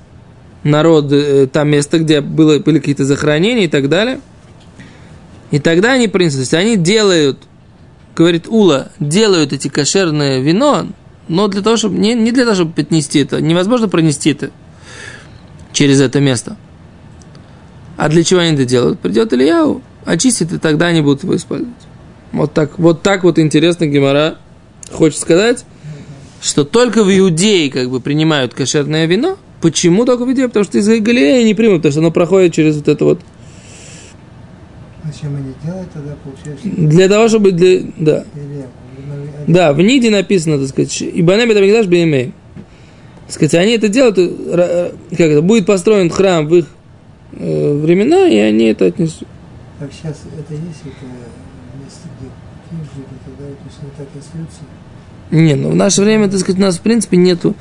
народ, 0.62 1.11
э, 1.12 1.47
там 1.47 1.69
место, 1.69 1.99
где 1.99 2.21
было, 2.21 2.59
были 2.59 2.78
какие-то 2.78 3.05
захоронения 3.05 3.64
и 3.64 3.69
так 3.69 3.88
далее. 3.88 4.21
И 5.50 5.59
тогда 5.59 5.93
они 5.93 6.09
принесут, 6.09 6.37
то 6.37 6.40
есть 6.40 6.55
они 6.55 6.76
делают, 6.76 7.43
говорит 8.14 8.47
Ула, 8.49 8.90
делают 8.99 9.52
эти 9.52 9.69
кошерное 9.69 10.40
вино, 10.40 10.88
но 11.28 11.49
для 11.49 11.62
того, 11.62 11.76
чтобы, 11.76 11.97
не, 11.99 12.14
не 12.14 12.33
для 12.33 12.45
того, 12.45 12.57
чтобы 12.57 12.81
отнести 12.81 13.21
это, 13.21 13.40
невозможно 13.40 13.88
пронести 13.88 14.31
это 14.31 14.50
через 15.73 16.00
это 16.00 16.21
место. 16.21 16.57
А 17.97 18.09
для 18.09 18.25
чего 18.25 18.40
они 18.40 18.52
это 18.52 18.64
делают? 18.64 18.99
Придет 19.00 19.33
Ильяу, 19.33 19.83
очистит, 20.06 20.52
и 20.52 20.58
тогда 20.58 20.86
они 20.86 21.02
будут 21.02 21.25
его 21.25 21.36
использовать. 21.36 21.75
Вот 22.32 22.54
так 22.54 22.78
вот, 22.78 23.02
так 23.02 23.25
вот 23.25 23.38
интересно 23.38 23.86
Гемора 23.86 24.36
хочет 24.90 25.18
сказать, 25.18 25.64
что 26.40 26.64
только 26.64 27.04
в 27.04 27.18
Иудее 27.18 27.70
как 27.70 27.90
бы 27.90 28.00
принимают 28.00 28.54
кошерное 28.54 29.06
вино. 29.06 29.36
Почему 29.60 30.04
только 30.04 30.25
в 30.25 30.28
Иудее? 30.28 30.48
Потому 30.48 30.64
что 30.64 30.78
из 30.78 30.86
Галилеи 30.86 31.44
не 31.44 31.54
примут, 31.54 31.78
потому 31.78 31.92
что 31.92 32.00
оно 32.00 32.10
проходит 32.10 32.54
через 32.54 32.76
вот 32.76 32.88
это 32.88 33.04
вот. 33.04 33.20
Зачем 35.04 35.36
они 35.36 35.54
делают 35.64 35.90
тогда, 35.92 36.14
получается? 36.22 36.68
Для 36.68 37.08
того, 37.08 37.28
чтобы 37.28 37.52
для... 37.52 37.80
Да. 37.96 38.25
Или, 38.34 38.66
Да, 39.46 39.72
в 39.72 39.80
Ниде 39.80 40.10
написано, 40.10 40.58
так 40.58 40.68
сказать, 40.68 41.00
Ибанем 41.00 41.50
это 41.50 41.60
Мигдаш 41.60 41.86
Беймей. 41.86 42.32
Так 43.26 43.34
сказать, 43.34 43.54
они 43.54 43.72
это 43.72 43.88
делают, 43.88 44.18
э, 44.18 44.22
ра- 44.22 44.94
как 45.10 45.20
это, 45.20 45.42
будет 45.42 45.66
построен 45.66 46.10
храм 46.10 46.46
в 46.46 46.56
их 46.56 46.66
э, 47.32 47.75
времена, 47.75 48.28
и 48.28 48.36
они 48.36 48.66
это 48.66 48.86
отнесут. 48.86 49.26
Как 49.78 49.92
сейчас 49.92 50.23
это 50.38 50.54
есть, 50.54 50.80
это 50.85 51.06
место, 51.83 52.09
где 52.18 52.30
книжки 52.68 52.99
и 52.99 53.25
так 53.25 53.38
далее, 53.38 53.56
то 53.56 53.64
есть 53.66 53.78
они 53.83 53.90
так 53.97 54.06
и 54.14 54.18
остаются. 54.18 54.61
Не, 55.30 55.54
ну 55.54 55.71
в 55.71 55.75
наше 55.75 56.02
время, 56.02 56.28
так 56.28 56.38
сказать, 56.40 56.59
у 56.59 56.62
нас 56.62 56.78
в 56.78 56.83
принципе 56.83 57.16
нету 57.16 57.54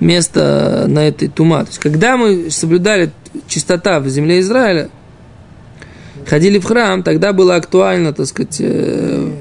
места 0.00 0.84
на 0.86 1.00
этой 1.00 1.28
тума. 1.28 1.60
То 1.60 1.68
есть, 1.68 1.78
когда 1.78 2.16
мы 2.16 2.50
соблюдали 2.50 3.10
чистота 3.48 4.00
в 4.00 4.08
земле 4.08 4.40
Израиля, 4.40 4.90
ходили 6.26 6.58
в 6.58 6.64
храм, 6.64 7.02
тогда 7.02 7.32
было 7.32 7.56
актуально, 7.56 8.12
так 8.12 8.26
сказать, 8.26 8.56
э, 8.60 9.32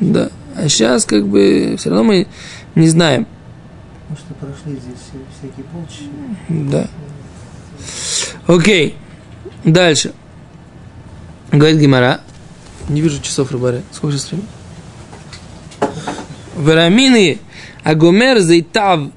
да. 0.00 0.30
А 0.56 0.68
сейчас 0.68 1.04
как 1.04 1.26
бы 1.26 1.76
все 1.78 1.90
равно 1.90 2.04
мы 2.04 2.26
не 2.74 2.88
знаем, 2.88 3.26
Потому 4.08 4.18
что 4.18 4.46
прошли 4.46 4.80
здесь 4.80 5.22
всякие 5.38 5.64
полчища. 5.72 6.04
да. 6.48 6.88
Окей, 8.46 8.96
дальше. 9.64 10.12
Говорит 11.52 11.78
Гимара. 11.78 12.20
Не 12.88 13.00
вижу 13.00 13.20
часов 13.22 13.52
рыбары. 13.52 13.82
Сколько 13.92 14.16
сейчас 14.16 14.30
времени? 14.30 14.48
Верамины 16.56 17.38
агомер 17.84 18.38
зейтав 18.40 19.10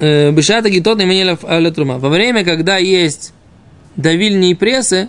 э, 0.00 0.30
бешата 0.32 0.68
гитот 0.70 1.00
именелев 1.00 1.44
алетрума. 1.44 1.98
Во 1.98 2.08
время, 2.08 2.44
когда 2.44 2.76
есть 2.76 3.32
давильни 3.96 4.50
и 4.50 4.54
прессы, 4.54 5.08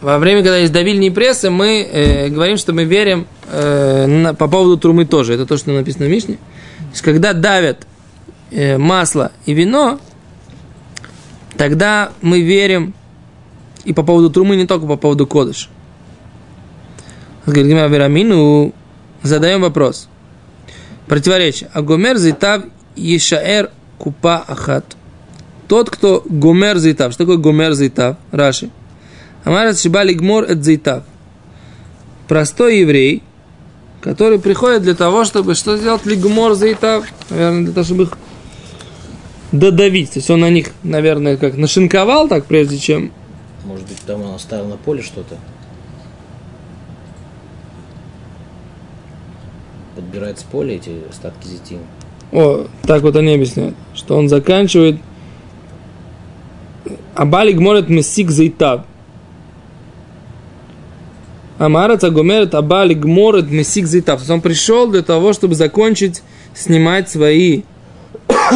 во 0.00 0.18
время, 0.18 0.42
когда 0.42 0.58
есть 0.58 0.72
давильни 0.72 1.06
и 1.06 1.10
прессы, 1.10 1.50
мы 1.50 1.82
э, 1.82 2.28
говорим, 2.28 2.56
что 2.56 2.72
мы 2.72 2.84
верим 2.84 3.26
э, 3.50 4.06
на- 4.06 4.34
по 4.34 4.48
поводу 4.48 4.76
трумы 4.76 5.06
тоже. 5.06 5.34
Это 5.34 5.46
то, 5.46 5.56
что 5.56 5.70
написано 5.70 6.06
в 6.06 6.10
Мишне. 6.10 6.34
То 6.34 6.90
есть, 6.90 7.02
когда 7.02 7.32
давят 7.32 7.86
э, 8.50 8.78
масло 8.78 9.32
и 9.46 9.54
вино, 9.54 9.98
тогда 11.56 12.10
мы 12.22 12.40
верим 12.40 12.94
и 13.84 13.92
по 13.92 14.02
поводу 14.02 14.30
трумы, 14.30 14.56
не 14.56 14.66
только 14.66 14.86
по 14.86 14.96
поводу 14.96 15.26
кодыша. 15.26 15.68
Говорит 17.46 17.66
Верамину, 17.66 18.72
задаем 19.22 19.60
вопрос. 19.60 20.08
Противоречие. 21.06 21.68
Агомер 21.74 22.16
зитав 22.16 22.62
ешаэр 22.96 23.70
купа 23.98 24.38
ахат. 24.46 24.96
Тот, 25.68 25.90
кто 25.90 26.22
гомер 26.26 26.78
зитав. 26.78 27.12
Что 27.12 27.24
такое 27.24 27.36
гомер 27.36 27.74
зитав? 27.74 28.16
Раши. 28.30 28.70
Амарат 29.44 29.78
шибали 29.78 30.14
гмор 30.14 30.44
эт 30.44 30.64
зитав. 30.64 31.04
Простой 32.28 32.78
еврей, 32.78 33.22
который 34.00 34.38
приходит 34.38 34.82
для 34.82 34.94
того, 34.94 35.24
чтобы 35.24 35.54
что 35.54 35.76
сделать 35.76 36.06
лигмор 36.06 36.54
зитав. 36.54 37.04
Наверное, 37.28 37.64
для 37.64 37.72
того, 37.72 37.84
чтобы 37.84 38.02
их 38.04 38.10
додавить. 39.58 40.12
То 40.12 40.18
есть 40.18 40.30
он 40.30 40.40
на 40.40 40.50
них, 40.50 40.72
наверное, 40.82 41.36
как 41.36 41.56
нашинковал 41.56 42.28
так, 42.28 42.46
прежде 42.46 42.78
чем 42.78 43.12
Может 43.64 43.86
быть, 43.86 43.98
там 44.06 44.22
он 44.22 44.34
оставил 44.34 44.66
на 44.66 44.76
поле 44.76 45.02
что-то. 45.02 45.36
Подбирает 49.94 50.38
с 50.40 50.42
поля 50.42 50.74
эти 50.74 50.90
остатки 51.08 51.46
зетина. 51.46 51.82
О, 52.32 52.66
так 52.82 53.02
вот 53.02 53.14
они 53.16 53.34
объясняют, 53.34 53.76
что 53.94 54.16
он 54.16 54.28
заканчивает 54.28 54.96
Абали 57.14 57.52
гморет 57.52 57.88
месик 57.88 58.30
зейтав. 58.30 58.82
Амарат 61.58 62.02
агомерет 62.02 62.54
абали 62.54 62.94
гморет 62.94 63.50
месик 63.50 63.86
зейтав. 63.86 64.16
То 64.16 64.22
есть 64.22 64.30
он 64.30 64.40
пришел 64.40 64.90
для 64.90 65.02
того, 65.02 65.32
чтобы 65.32 65.54
закончить 65.54 66.22
снимать 66.54 67.08
свои 67.08 67.62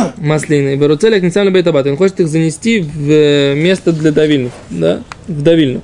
маслины. 0.18 0.76
Беруцелек 0.76 1.22
не 1.22 1.30
сам 1.30 1.52
бейтабат. 1.52 1.86
Он 1.86 1.96
хочет 1.96 2.20
их 2.20 2.28
занести 2.28 2.80
в 2.80 3.10
э, 3.10 3.54
место 3.54 3.92
для 3.92 4.12
давильных, 4.12 4.52
да, 4.70 5.02
в 5.26 5.42
давильну. 5.42 5.82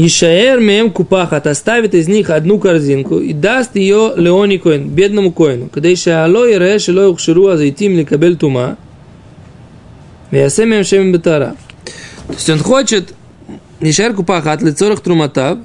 Ишаэр 0.00 0.60
мем 0.60 0.92
купахат 0.92 1.48
оставит 1.48 1.92
из 1.92 2.06
них 2.06 2.30
одну 2.30 2.60
корзинку 2.60 3.18
и 3.18 3.32
даст 3.32 3.74
ее 3.74 4.12
Леони 4.14 4.58
Коин, 4.58 4.90
бедному 4.90 5.32
Коину. 5.32 5.68
Когда 5.68 5.92
Ишаало 5.92 6.48
и 6.48 6.56
Реш 6.56 6.88
Ило 6.88 7.08
Ухширу 7.08 7.48
Азайтим 7.48 7.96
Ликабель 7.96 8.36
Тума, 8.36 8.76
Вясем 10.30 10.84
Шем 10.84 11.10
Бетара. 11.10 11.56
То 12.28 12.34
есть 12.34 12.48
он 12.48 12.60
хочет 12.60 13.12
Ишаэр 13.80 14.14
купахат 14.14 14.62
лицорах 14.62 15.00
труматав, 15.00 15.58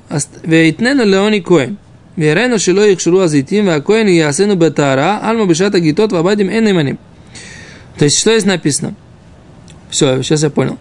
вейтнена 0.43 1.03
Леони 1.03 1.41
Коин. 1.41 1.77
ויראינו 2.18 2.58
שלא 2.58 2.80
יכשרו 2.86 3.22
הזיתים 3.22 3.66
והכהן 3.68 4.08
יעשינו 4.08 4.58
בטהרה, 4.58 5.18
עלמא 5.22 5.44
בשעת 5.44 5.74
הגיטות 5.74 6.12
והבדים 6.12 6.50
אין 6.50 6.64
נאמנים. 6.64 6.96
То 7.98 8.04
есть, 8.04 8.18
что 8.18 8.30
здесь 8.30 8.44
написано? 8.44 8.94
Все, 9.90 10.22
сейчас 10.22 10.42
я 10.44 10.50
понял. 10.50 10.78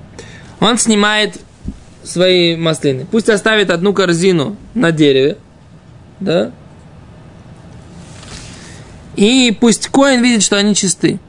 Он 0.59 0.77
снимает 0.77 1.39
свои 2.03 2.55
маслины. 2.55 3.05
Пусть 3.09 3.29
оставит 3.29 3.69
одну 3.71 3.91
корзину 3.93 4.55
на 4.75 4.91
дереве, 4.91 5.37
да? 6.19 6.51
И 9.15 9.55
пусть 9.59 9.87
коин 9.87 10.21
видит, 10.21 10.43
что 10.43 10.57
они 10.57 10.75
чисты. 10.75 11.19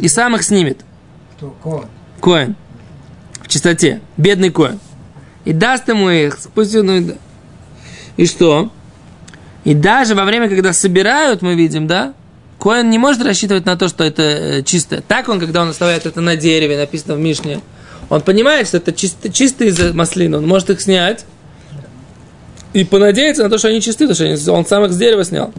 И 0.00 0.08
сам 0.08 0.34
их 0.36 0.42
снимет. 0.42 0.80
Кто? 1.36 1.56
Кого? 1.62 1.84
Коин. 2.20 2.54
В 3.42 3.48
чистоте. 3.48 4.00
Бедный 4.16 4.50
коин. 4.50 4.78
И 5.44 5.52
даст 5.52 5.88
ему 5.88 6.10
их. 6.10 6.38
Пусть 6.54 6.74
он... 6.76 6.90
и- 6.90 7.14
И 8.16 8.26
что? 8.26 8.70
И 9.63 9.73
даже 9.73 10.15
во 10.15 10.25
время, 10.25 10.49
когда 10.49 10.73
собирают, 10.73 11.41
мы 11.41 11.55
видим, 11.55 11.87
да? 11.87 12.13
Коин 12.59 12.89
не 12.89 12.97
может 12.97 13.23
рассчитывать 13.23 13.65
на 13.65 13.77
то, 13.77 13.87
что 13.87 14.03
это 14.03 14.21
э, 14.21 14.63
чисто. 14.63 15.01
Так 15.01 15.29
он, 15.29 15.39
когда 15.39 15.61
он 15.61 15.69
оставляет 15.69 16.05
это 16.05 16.21
на 16.21 16.35
дереве, 16.35 16.77
написано 16.77 17.15
в 17.15 17.19
Мишне, 17.19 17.61
он 18.09 18.21
понимает, 18.21 18.67
что 18.67 18.77
это 18.77 18.93
чисто, 18.93 19.31
чистые 19.31 19.93
маслины, 19.93 20.37
он 20.37 20.47
может 20.47 20.69
их 20.69 20.81
снять 20.81 21.25
и 22.73 22.83
понадеяться 22.83 23.43
на 23.43 23.49
то, 23.49 23.57
что 23.57 23.67
они 23.69 23.81
чисты, 23.81 24.07
потому 24.07 24.37
что 24.37 24.53
он 24.53 24.65
сам 24.65 24.85
их 24.85 24.91
с 24.91 24.97
дерева 24.97 25.23
снял. 25.23 25.53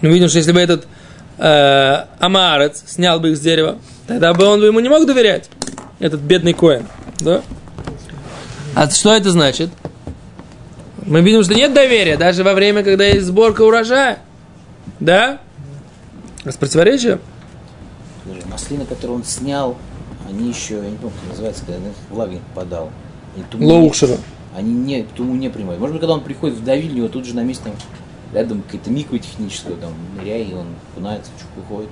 Мы 0.00 0.10
видим, 0.10 0.28
что 0.28 0.38
если 0.38 0.52
бы 0.52 0.60
этот 0.60 0.86
э, 1.38 2.04
амарец 2.18 2.84
снял 2.86 3.20
бы 3.20 3.30
их 3.30 3.36
с 3.36 3.40
дерева, 3.40 3.78
тогда 4.06 4.34
бы 4.34 4.44
он 4.44 4.60
бы 4.60 4.66
ему 4.66 4.80
не 4.80 4.88
мог 4.88 5.06
доверять, 5.06 5.48
этот 5.98 6.20
бедный 6.20 6.52
коин. 6.52 6.86
Да? 7.20 7.42
А 8.74 8.90
что 8.90 9.14
это 9.14 9.30
значит? 9.30 9.70
Мы 11.06 11.20
видим, 11.20 11.42
что 11.42 11.54
нет 11.54 11.74
доверия 11.74 12.16
даже 12.16 12.44
во 12.44 12.54
время, 12.54 12.82
когда 12.82 13.04
есть 13.04 13.26
сборка 13.26 13.62
урожая. 13.62 14.20
Да? 15.00 15.40
С 16.44 16.56
противоречием? 16.56 17.20
Маслины, 18.50 18.84
которые 18.86 19.16
он 19.16 19.24
снял, 19.24 19.76
они 20.28 20.48
еще, 20.48 20.76
я 20.76 20.90
не 20.90 20.96
помню, 20.96 21.14
как 21.20 21.30
называется, 21.30 21.64
когда 21.66 21.80
влага 22.10 22.32
не 22.32 22.38
попадала. 22.38 22.90
Они 23.36 23.44
не- 23.60 23.66
Лоукшера. 23.72 24.16
Они 24.56 24.72
не, 24.72 25.02
туму 25.02 25.34
не 25.34 25.48
принимают. 25.50 25.80
Может 25.80 25.94
быть, 25.94 26.00
когда 26.00 26.14
он 26.14 26.20
приходит 26.22 26.56
в 26.56 26.64
давильню, 26.64 26.98
его 26.98 27.08
тут 27.08 27.26
же 27.26 27.34
на 27.34 27.40
месте 27.42 27.64
там, 27.64 27.74
рядом 28.32 28.62
какая-то 28.62 28.90
миква 28.90 29.18
техническая, 29.18 29.74
там, 29.74 29.92
ныряй, 30.16 30.44
и 30.44 30.54
он 30.54 30.66
кунается, 30.94 31.30
чук 31.38 31.48
выходит, 31.56 31.90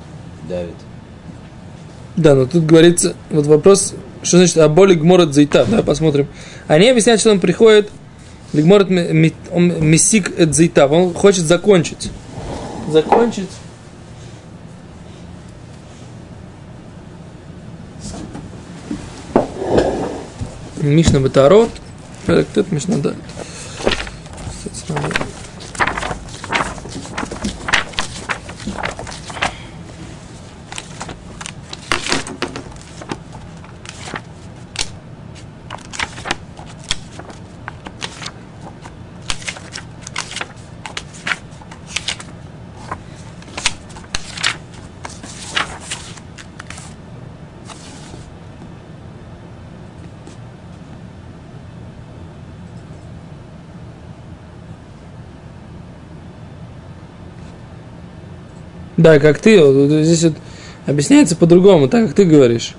давит. 0.49 0.75
Да, 2.17 2.35
но 2.35 2.47
тут 2.47 2.65
говорится, 2.65 3.15
вот 3.31 3.47
вопрос, 3.47 3.95
что 4.23 4.37
значит 4.37 4.57
аболи 4.59 4.95
гморот 4.95 5.35
зайта, 5.35 5.65
да, 5.69 5.83
посмотрим. 5.83 6.29
Они 6.69 6.89
объясняют, 6.89 7.21
что 7.21 7.31
он 7.33 7.41
приходит, 7.41 7.91
гморот 8.53 8.91
месик 8.91 10.33
зайта, 10.53 10.87
он 10.87 11.15
хочет 11.15 11.45
закончить. 11.45 12.11
Закончить. 12.89 13.49
Мишна 20.83 21.21
Батарот. 21.21 21.71
Кто 22.25 22.33
это 22.33 22.65
Мишна 22.71 22.97
да? 22.99 23.15
Да, 59.03 59.19
как 59.19 59.41
ты, 59.41 59.61
вот 59.61 59.91
здесь 60.05 60.23
вот 60.23 60.35
объясняется 60.87 61.35
по-другому, 61.35 61.89
так 61.89 62.07
как 62.07 62.15
ты 62.15 62.25
говоришь. 62.25 62.77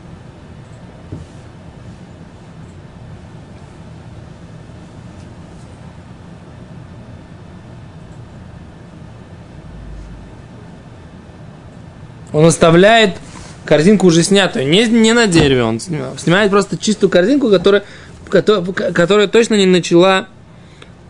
Он 12.32 12.46
оставляет 12.46 13.18
корзинку 13.65 14.08
уже 14.08 14.24
снятую, 14.24 14.70
не, 14.70 14.86
не 14.86 15.12
на 15.12 15.27
дереве 15.27 15.63
он 15.63 15.82
снимает, 15.82 16.22
снимает 16.22 16.51
просто 16.51 16.77
чистую 16.77 17.10
корзинку, 17.10 17.50
которая, 17.50 17.84
которая, 18.30 18.63
которая 18.94 19.27
точно 19.27 19.56
не 19.56 19.65
начала, 19.65 20.30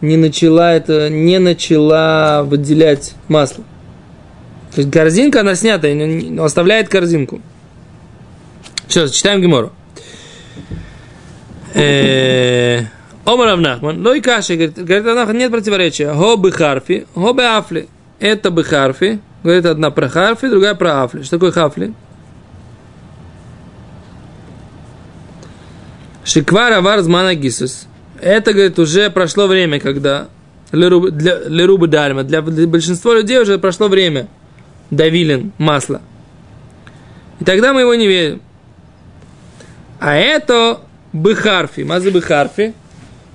не 0.02 0.18
начала 0.18 0.74
это, 0.74 1.12
не 1.12 1.38
начала 1.38 2.42
выделять 2.42 3.14
масло. 3.28 3.64
То 4.74 4.82
есть 4.82 4.92
корзинка, 4.92 5.42
она 5.42 5.56
снята, 5.56 5.88
оставляет 6.44 6.90
корзинку. 6.90 7.42
Сейчас, 8.88 9.12
читаем 9.12 9.40
Гемору. 9.42 9.72
Э, 11.76 12.82
Омар 13.26 13.50
Авнахман, 13.50 14.02
ну 14.02 14.14
и 14.14 14.22
каши, 14.22 14.56
говорит, 14.56 14.76
говорит 14.76 15.08
Авнахман, 15.08 15.38
нет 15.38 15.52
противоречия. 15.52 16.12
Хо 16.14 16.38
бы 16.38 16.52
харфи, 16.52 17.06
хо 17.14 17.34
бы 17.34 17.44
афли. 17.44 17.88
Это 18.20 18.50
бы 18.50 18.64
харфи, 18.64 19.20
говорит 19.44 19.66
одна 19.66 19.92
про 19.92 20.10
харфи, 20.10 20.50
другая 20.50 20.74
про 20.76 21.04
афли. 21.04 21.22
Что 21.22 21.38
такое 21.38 21.52
хафли? 21.52 21.94
Шиквар 26.24 26.74
авар 26.74 27.02
гисус. 27.36 27.86
Это, 28.20 28.54
говорит, 28.54 28.80
уже 28.80 29.10
прошло 29.10 29.48
время, 29.48 29.80
когда 29.80 30.30
лерубы 30.72 31.88
дальма. 31.88 32.24
Для, 32.24 32.42
для 32.42 32.68
большинства 32.68 33.14
людей 33.14 33.40
уже 33.40 33.60
прошло 33.60 33.88
время 33.88 34.28
давилин, 34.92 35.52
масло. 35.58 36.02
И 37.40 37.44
тогда 37.46 37.74
мы 37.74 37.82
его 37.82 37.96
не 37.96 38.08
верим. 38.08 38.42
А 40.00 40.16
это 40.16 40.82
быхарфи, 41.14 41.82
мазы 41.82 42.12
быхарфи. 42.12 42.74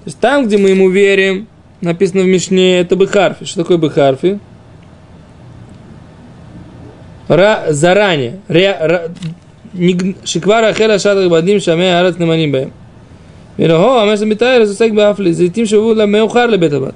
То 0.05 0.07
есть 0.07 0.19
там, 0.19 0.47
где 0.47 0.59
мы 0.59 0.71
ему 0.71 0.91
верим, 0.91 1.47
написано 1.81 2.23
в 2.23 2.27
Мишне, 2.27 2.81
это 2.81 2.97
быхарфи. 2.97 3.45
Что 3.45 3.63
такое 3.63 3.79
быхарфи? 3.79 4.39
Ра, 7.29 7.67
заранее. 7.69 8.41
Ре, 8.49 8.77
ра, 8.81 9.11
шиквара 10.25 10.73
хера 10.73 10.99
шатах 10.99 11.31
бадим 11.31 11.61
шаме 11.61 11.99
арат 11.99 12.19
неманим 12.19 12.53
бэм. 12.53 12.73
Мирахо, 13.59 14.03
амэш 14.03 14.21
митайр, 14.21 14.65
засек 14.67 14.95
бафли, 14.95 15.33
зитим 15.33 15.67
шаву 15.67 15.95
ла 15.95 16.07
меухар 16.07 16.49
ле 16.49 16.57
бетабат. 16.57 16.95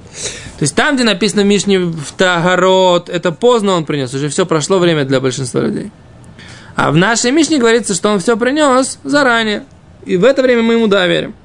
То 0.63 0.65
есть 0.65 0.75
там, 0.75 0.95
где 0.95 1.03
написано 1.03 1.41
в 1.41 1.45
Мишне 1.45 1.77
в 1.77 2.13
Тагород, 2.15 3.09
это 3.09 3.33
поздно 3.33 3.73
он 3.73 3.83
принес, 3.83 4.13
уже 4.13 4.29
все 4.29 4.45
прошло 4.45 4.79
время 4.79 5.03
для 5.03 5.19
большинства 5.19 5.59
людей. 5.59 5.91
А 6.77 6.89
в 6.89 6.95
нашей 6.95 7.31
Мишне 7.31 7.57
говорится, 7.57 7.93
что 7.93 8.09
он 8.09 8.21
все 8.21 8.37
принес 8.37 8.97
заранее. 9.03 9.65
И 10.05 10.15
в 10.15 10.23
это 10.23 10.41
время 10.41 10.61
мы 10.61 10.75
ему 10.75 10.87
доверим. 10.87 11.35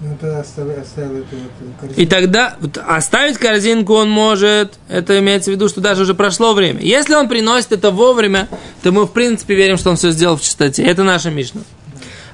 Ну, 0.00 0.16
тогда 0.20 0.38
оставил, 0.38 0.80
оставил 0.80 1.16
эту, 1.16 1.34
эту 1.82 2.00
И 2.00 2.06
тогда 2.06 2.56
оставить 2.86 3.36
корзинку 3.36 3.94
он 3.94 4.08
может, 4.08 4.78
это 4.88 5.18
имеется 5.18 5.50
в 5.50 5.54
виду, 5.54 5.68
что 5.68 5.80
даже 5.80 6.02
уже 6.02 6.14
прошло 6.14 6.54
время. 6.54 6.82
Если 6.82 7.14
он 7.14 7.28
приносит 7.28 7.72
это 7.72 7.90
вовремя, 7.90 8.46
то 8.84 8.92
мы 8.92 9.06
в 9.06 9.10
принципе 9.10 9.56
верим, 9.56 9.76
что 9.76 9.90
он 9.90 9.96
все 9.96 10.12
сделал 10.12 10.36
в 10.36 10.40
чистоте. 10.40 10.84
Это 10.84 11.02
наша 11.02 11.30
Мишна. 11.30 11.62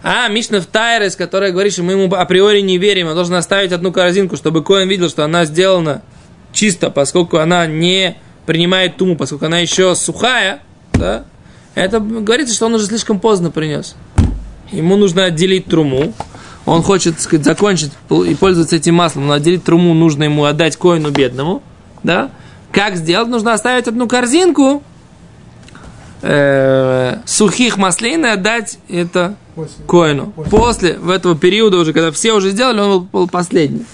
А 0.08 0.28
Мишна 0.28 0.60
в 0.60 0.66
Тайрес, 0.66 1.16
которая 1.16 1.50
говорит, 1.50 1.72
что 1.72 1.82
мы 1.82 1.94
ему 1.94 2.14
априори 2.14 2.60
не 2.60 2.78
верим, 2.78 3.08
он 3.08 3.16
должен 3.16 3.34
оставить 3.34 3.72
одну 3.72 3.90
корзинку, 3.90 4.36
чтобы 4.36 4.62
Коин 4.62 4.88
видел, 4.88 5.08
что 5.08 5.24
она 5.24 5.44
сделана 5.46 6.02
чисто, 6.52 6.90
поскольку 6.90 7.38
она 7.38 7.66
не 7.66 8.16
принимает 8.46 8.98
туму, 8.98 9.16
поскольку 9.16 9.46
она 9.46 9.58
еще 9.58 9.96
сухая, 9.96 10.60
да, 10.92 11.24
это 11.74 11.98
говорится, 11.98 12.54
что 12.54 12.66
он 12.66 12.74
уже 12.74 12.86
слишком 12.86 13.18
поздно 13.18 13.50
принес. 13.50 13.96
Ему 14.70 14.94
нужно 14.94 15.24
отделить 15.24 15.66
труму. 15.66 16.12
Он 16.66 16.84
хочет, 16.84 17.14
так 17.14 17.22
сказать, 17.22 17.44
закончить 17.44 17.90
и 18.28 18.36
пользоваться 18.36 18.76
этим 18.76 18.94
маслом, 18.94 19.26
но 19.26 19.32
отделить 19.32 19.64
труму 19.64 19.92
нужно 19.92 20.22
ему 20.22 20.44
отдать 20.44 20.76
коину 20.76 21.10
бедному. 21.10 21.64
Да? 22.04 22.30
Как 22.70 22.94
сделать? 22.94 23.26
Нужно 23.26 23.54
оставить 23.54 23.88
одну 23.88 24.06
корзинку 24.06 24.84
э, 26.22 27.16
сухих 27.24 27.76
маслин 27.76 28.24
и 28.24 28.28
отдать 28.28 28.78
это 28.88 29.34
После. 29.56 29.84
Коину. 29.86 30.32
После. 30.32 30.50
После, 30.50 30.98
в 30.98 31.08
этого 31.08 31.34
периода 31.34 31.78
уже, 31.78 31.94
когда 31.94 32.12
все 32.12 32.34
уже 32.34 32.50
сделали, 32.50 32.78
он 32.78 33.04
был 33.04 33.26
последний. 33.26 33.86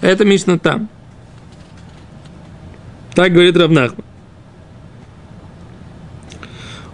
Это 0.00 0.24
Мишна 0.24 0.58
там. 0.58 0.88
Так 3.14 3.32
говорит 3.32 3.54
Равнахма. 3.56 4.02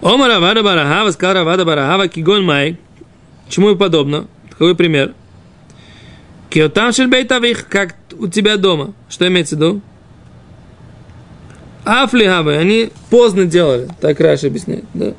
Омар 0.02 0.30
Авада 0.32 0.64
Барахава, 0.64 1.12
сказал 1.12 1.42
Авада 1.42 1.64
Барахава, 1.64 2.08
Кигон 2.08 2.44
Май. 2.44 2.78
Чему 3.48 3.70
и 3.70 3.76
подобно. 3.76 4.26
Какой 4.50 4.74
пример? 4.74 5.14
Киотам 6.50 6.92
Шельбейтавих, 6.92 7.68
как 7.68 7.94
у 8.18 8.26
тебя 8.26 8.56
дома. 8.56 8.92
Что 9.08 9.28
имеется 9.28 9.54
в 9.54 9.58
виду? 9.58 9.80
Афлихавы, 11.84 12.56
они 12.56 12.90
поздно 13.08 13.44
делали. 13.44 13.88
Так 14.00 14.18
Раша 14.18 14.48
объясняет, 14.48 14.84
да. 14.94 15.14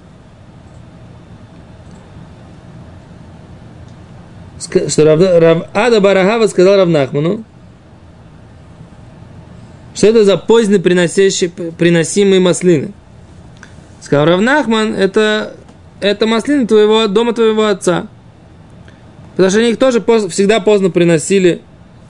Что 4.59 5.03
Рав, 5.03 5.19
Рав 5.19 5.67
Ада 5.73 5.99
Барахава 5.99 6.47
сказал 6.47 6.77
Равнахману, 6.77 7.43
что 9.93 10.07
это 10.07 10.23
за 10.23 10.37
поздно 10.37 10.79
приносимые 10.79 12.39
маслины. 12.39 12.91
Сказал 14.01 14.25
Равнахман, 14.25 14.93
это, 14.93 15.55
это 15.99 16.27
маслины 16.27 16.67
твоего, 16.67 17.07
дома 17.07 17.33
твоего 17.33 17.65
отца. 17.65 18.07
Потому 19.31 19.49
что 19.49 19.59
они 19.59 19.71
их 19.71 19.77
тоже 19.77 19.99
поздно, 19.99 20.29
всегда 20.29 20.59
поздно 20.59 20.89
приносили 20.89 21.61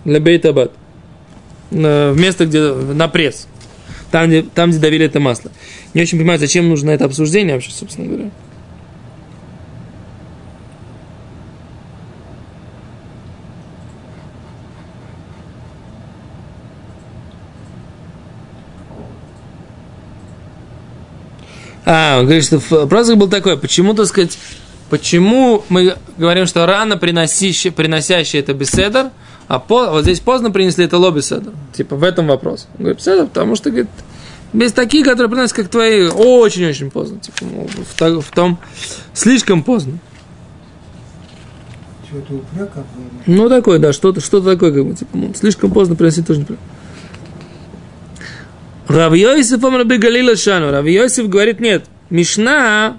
для 0.04 0.20
бейтабад. 0.20 0.72
В 1.72 2.16
место, 2.16 2.46
где 2.46 2.74
на 2.74 3.08
пресс. 3.08 3.48
Там 4.12 4.28
где, 4.28 4.44
там, 4.44 4.70
где 4.70 4.80
давили 4.80 5.06
это 5.08 5.20
масло. 5.20 5.52
Не 5.94 6.02
очень 6.02 6.18
понимаю, 6.18 6.40
зачем 6.40 6.70
нужно 6.70 6.92
это 6.92 7.06
обсуждение 7.06 7.56
вообще, 7.56 7.72
собственно 7.72 8.08
говоря. 8.08 8.30
А, 21.86 22.18
он 22.20 22.26
говорит, 22.26 22.44
что 22.44 22.60
вопрос 22.70 23.12
был 23.14 23.30
такой, 23.30 23.58
почему, 23.58 23.94
так 23.94 24.08
сказать, 24.08 24.38
почему 24.90 25.64
мы 25.70 25.96
говорим, 26.18 26.48
что 26.48 26.66
рано 26.66 26.98
приносящий, 26.98 27.72
приносящий 27.72 28.40
это 28.40 28.54
беседер, 28.54 29.12
а 29.48 29.60
по, 29.60 29.92
вот 29.92 30.04
здесь 30.04 30.20
поздно 30.20 30.50
принесли 30.50 30.86
это 30.86 30.98
лоббиседер. 30.98 31.54
Типа 31.74 31.96
в 31.96 32.04
этом 32.04 32.28
вопрос. 32.28 32.68
Он 32.74 32.86
говорит, 32.86 32.98
беседер, 32.98 33.28
потому 33.28 33.56
что, 33.56 33.70
говорит, 33.70 33.90
есть 34.54 34.74
такие, 34.74 35.04
которые 35.04 35.30
приносят, 35.30 35.56
как 35.56 35.68
твои, 35.68 36.08
очень-очень 36.08 36.90
поздно. 36.90 37.20
Типа, 37.20 37.38
ну, 37.42 37.68
в, 37.68 38.22
в 38.22 38.32
том, 38.32 38.58
слишком 39.14 39.64
поздно. 39.64 40.00
Упрек 42.12 42.72
Ну, 43.26 43.50
такое, 43.50 43.78
да, 43.78 43.92
что-то 43.92 44.22
что 44.22 44.40
такое, 44.40 44.72
как 44.72 44.86
бы, 44.86 44.96
типа, 44.96 45.12
ну, 45.18 45.34
слишком 45.34 45.72
поздно 45.72 45.96
приносить 45.96 46.26
тоже 46.26 46.40
неправильно. 46.40 46.66
Рав 48.88 49.16
Йосиф 49.16 49.64
Раби 49.64 49.98
Галила 49.98 50.36
Шану. 50.36 50.72
Рав 50.72 50.86
говорит, 51.30 51.60
нет, 51.60 51.86
Мишна, 52.10 52.98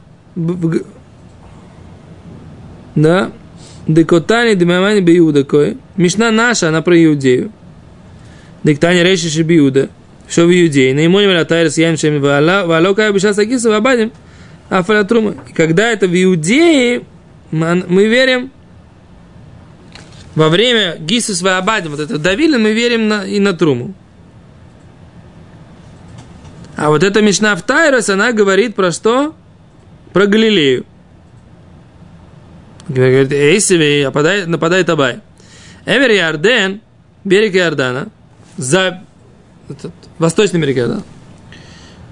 да, 2.94 3.30
Декотани 3.86 4.54
Биуда 5.00 5.44
кой. 5.44 5.78
Мишна 5.96 6.30
наша, 6.30 6.68
она 6.68 6.82
про 6.82 7.02
Иудею. 7.04 7.52
Дектани 8.64 9.00
Решиши 9.00 9.42
Биуда. 9.42 9.90
Что 10.28 10.46
в 10.46 10.50
Иудее. 10.50 10.92
На 10.92 11.00
ему 11.00 11.20
не 11.20 11.44
Тайрс 11.44 11.78
Ян 11.78 11.96
Шеми 11.96 12.18
Валока 12.18 13.06
Абиша 13.06 13.32
Сагиса 13.32 13.70
Вабадим 13.70 14.10
Афалатрума. 14.68 15.36
Когда 15.54 15.92
это 15.92 16.08
в 16.08 16.24
Иудее, 16.24 17.02
мы 17.52 18.08
верим, 18.08 18.50
во 20.34 20.48
время 20.48 20.96
Гисус 20.98 21.42
Ваабадим, 21.42 21.92
вот 21.92 22.00
это 22.00 22.18
давили, 22.18 22.56
мы 22.56 22.72
верим 22.72 23.06
на, 23.06 23.24
и 23.24 23.38
на 23.38 23.52
Труму. 23.52 23.94
А 26.76 26.90
вот 26.90 27.02
эта 27.02 27.22
Мишна 27.22 27.56
в 27.56 27.62
Тайрос, 27.62 28.10
она 28.10 28.32
говорит 28.32 28.74
про 28.74 28.92
что? 28.92 29.34
Про 30.12 30.26
Галилею. 30.26 30.84
Говорит, 32.88 33.32
эй, 33.32 33.60
себе, 33.60 34.04
нападает, 34.04 34.46
нападает 34.46 34.88
Абай. 34.90 35.20
Эвер 35.86 36.10
Ярден, 36.10 36.80
берег 37.24 37.56
Иордана, 37.56 38.08
за 38.56 39.02
этот, 39.68 39.92
восточный 40.18 40.60
берег 40.60 40.76
Иордана. 40.78 41.02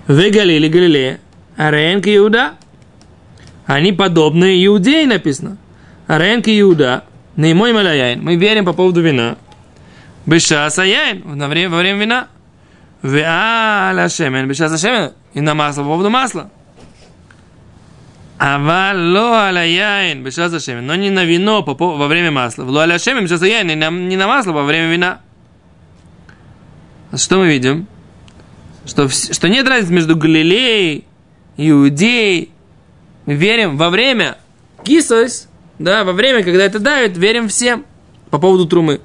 В 0.07 0.17
Галиле, 0.17 0.69
Галилея, 0.69 1.21
Аренка 1.57 2.15
Иуда, 2.17 2.55
они 3.67 3.93
подобны 3.93 4.65
Иудеи 4.67 5.05
написано. 5.05 5.59
Аренка 6.07 6.59
Иуда, 6.61 7.05
Неймой 7.37 7.73
Маляяин. 7.73 8.23
Мы 8.23 8.37
верим 8.37 8.65
по 8.65 8.73
поводу 8.73 9.01
вина. 9.01 9.37
Беша 10.27 10.69
Саяин, 10.71 11.23
во 11.25 11.49
время, 11.49 11.71
во 11.71 11.79
время 11.79 12.01
вина. 12.01 12.29
Веаля 13.05 14.09
Шемен, 14.09 14.49
Беша 14.49 14.77
Шемен. 14.77 15.13
И 15.35 15.41
на 15.41 15.55
масло 15.55 15.83
по 15.83 15.89
поводу 15.89 16.11
масла. 16.11 16.51
Авал 18.39 18.97
ло 18.97 19.35
аля 19.35 19.65
яин 19.65 20.25
бешаса 20.25 20.59
шемен, 20.59 20.87
но 20.87 20.97
не 20.97 21.11
на 21.11 21.25
вино 21.25 21.63
по, 21.63 21.75
по, 21.75 21.97
во 21.97 22.09
время 22.09 22.33
масла. 22.33 22.65
Ло 22.65 22.81
аля 22.81 22.99
шемен 22.99 23.25
бешаса 23.25 23.47
яин, 23.47 23.69
не 23.69 23.77
на, 23.77 23.91
не 23.91 24.17
на 24.17 24.27
масло 24.27 24.53
во 24.53 24.65
время 24.65 24.91
вина. 24.91 25.21
Что 27.15 27.39
мы 27.39 27.49
видим? 27.49 27.87
Что, 28.87 29.09
что 29.09 29.49
нет 29.49 29.69
разницы 29.69 29.93
между 29.93 30.17
Галилеей, 30.17 31.05
Иудеей. 31.57 32.51
Мы 33.27 33.35
верим 33.35 33.77
во 33.77 33.89
время 33.89 34.37
кисос, 34.83 35.49
да, 35.79 36.05
во 36.05 36.13
время, 36.13 36.43
когда 36.43 36.65
это 36.65 36.81
давит, 36.81 37.17
верим 37.17 37.49
всем 37.49 37.87
по 38.31 38.39
поводу 38.39 38.67
трумы. 38.67 39.01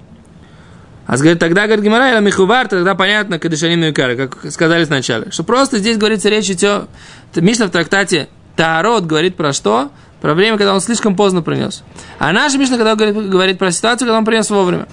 А 1.09 1.17
говорит, 1.17 1.39
тогда, 1.39 1.65
говорит 1.65 1.83
Гимара, 1.83 2.11
или 2.11 2.23
Михувар, 2.23 2.67
тогда 2.67 2.93
понятно, 2.93 3.39
Кадышанин 3.39 3.83
и 3.85 3.91
как 3.91 4.51
сказали 4.51 4.83
сначала. 4.83 5.31
Что 5.31 5.43
просто 5.43 5.79
здесь 5.79 5.97
говорится 5.97 6.29
речь 6.29 6.51
идет, 6.51 6.87
Мишна 7.33 7.65
в 7.65 7.71
трактате 7.71 8.29
Таарот 8.55 9.05
говорит 9.05 9.35
про 9.35 9.51
что? 9.51 9.89
Про 10.21 10.35
время, 10.35 10.59
когда 10.59 10.71
он 10.71 10.81
слишком 10.81 11.15
поздно 11.15 11.41
принес. 11.41 11.81
А 12.19 12.31
наша 12.31 12.59
Мишна, 12.59 12.77
когда 12.77 12.93
говорит, 12.93 13.27
говорит 13.27 13.57
про 13.57 13.71
ситуацию, 13.71 14.05
когда 14.05 14.19
он 14.19 14.25
принес 14.25 14.51
вовремя. 14.51 14.87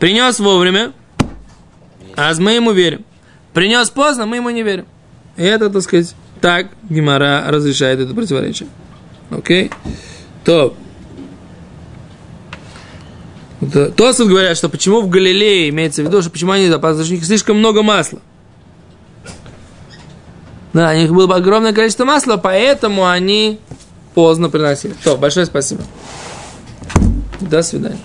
Принес 0.00 0.40
вовремя, 0.40 0.94
а 2.16 2.32
мы 2.40 2.54
ему 2.54 2.72
верим. 2.72 3.04
Принес 3.54 3.88
поздно, 3.88 4.26
мы 4.26 4.36
ему 4.36 4.50
не 4.50 4.64
верим. 4.64 4.86
И 5.36 5.44
это, 5.44 5.70
так 5.70 5.82
сказать, 5.82 6.16
так 6.40 6.70
Гимара 6.90 7.44
разрешает 7.46 8.00
это 8.00 8.12
противоречие. 8.12 8.68
Окей? 9.30 9.70
То. 10.44 10.74
Тосов 13.96 14.28
говорят, 14.28 14.56
что 14.56 14.68
почему 14.68 15.02
в 15.02 15.08
Галилее 15.08 15.68
имеется 15.68 16.02
в 16.02 16.06
виду, 16.06 16.20
что 16.20 16.30
почему 16.30 16.52
они 16.52 16.68
запасают, 16.68 17.06
у 17.08 17.24
слишком 17.24 17.58
много 17.58 17.82
масла. 17.82 18.18
Да, 20.72 20.90
у 20.90 20.94
них 20.94 21.12
было 21.12 21.36
огромное 21.36 21.72
количество 21.72 22.04
масла, 22.04 22.38
поэтому 22.38 23.06
они 23.06 23.60
поздно 24.14 24.48
приносили. 24.48 24.94
То, 25.04 25.16
большое 25.16 25.46
спасибо. 25.46 25.82
До 27.40 27.62
свидания. 27.62 27.98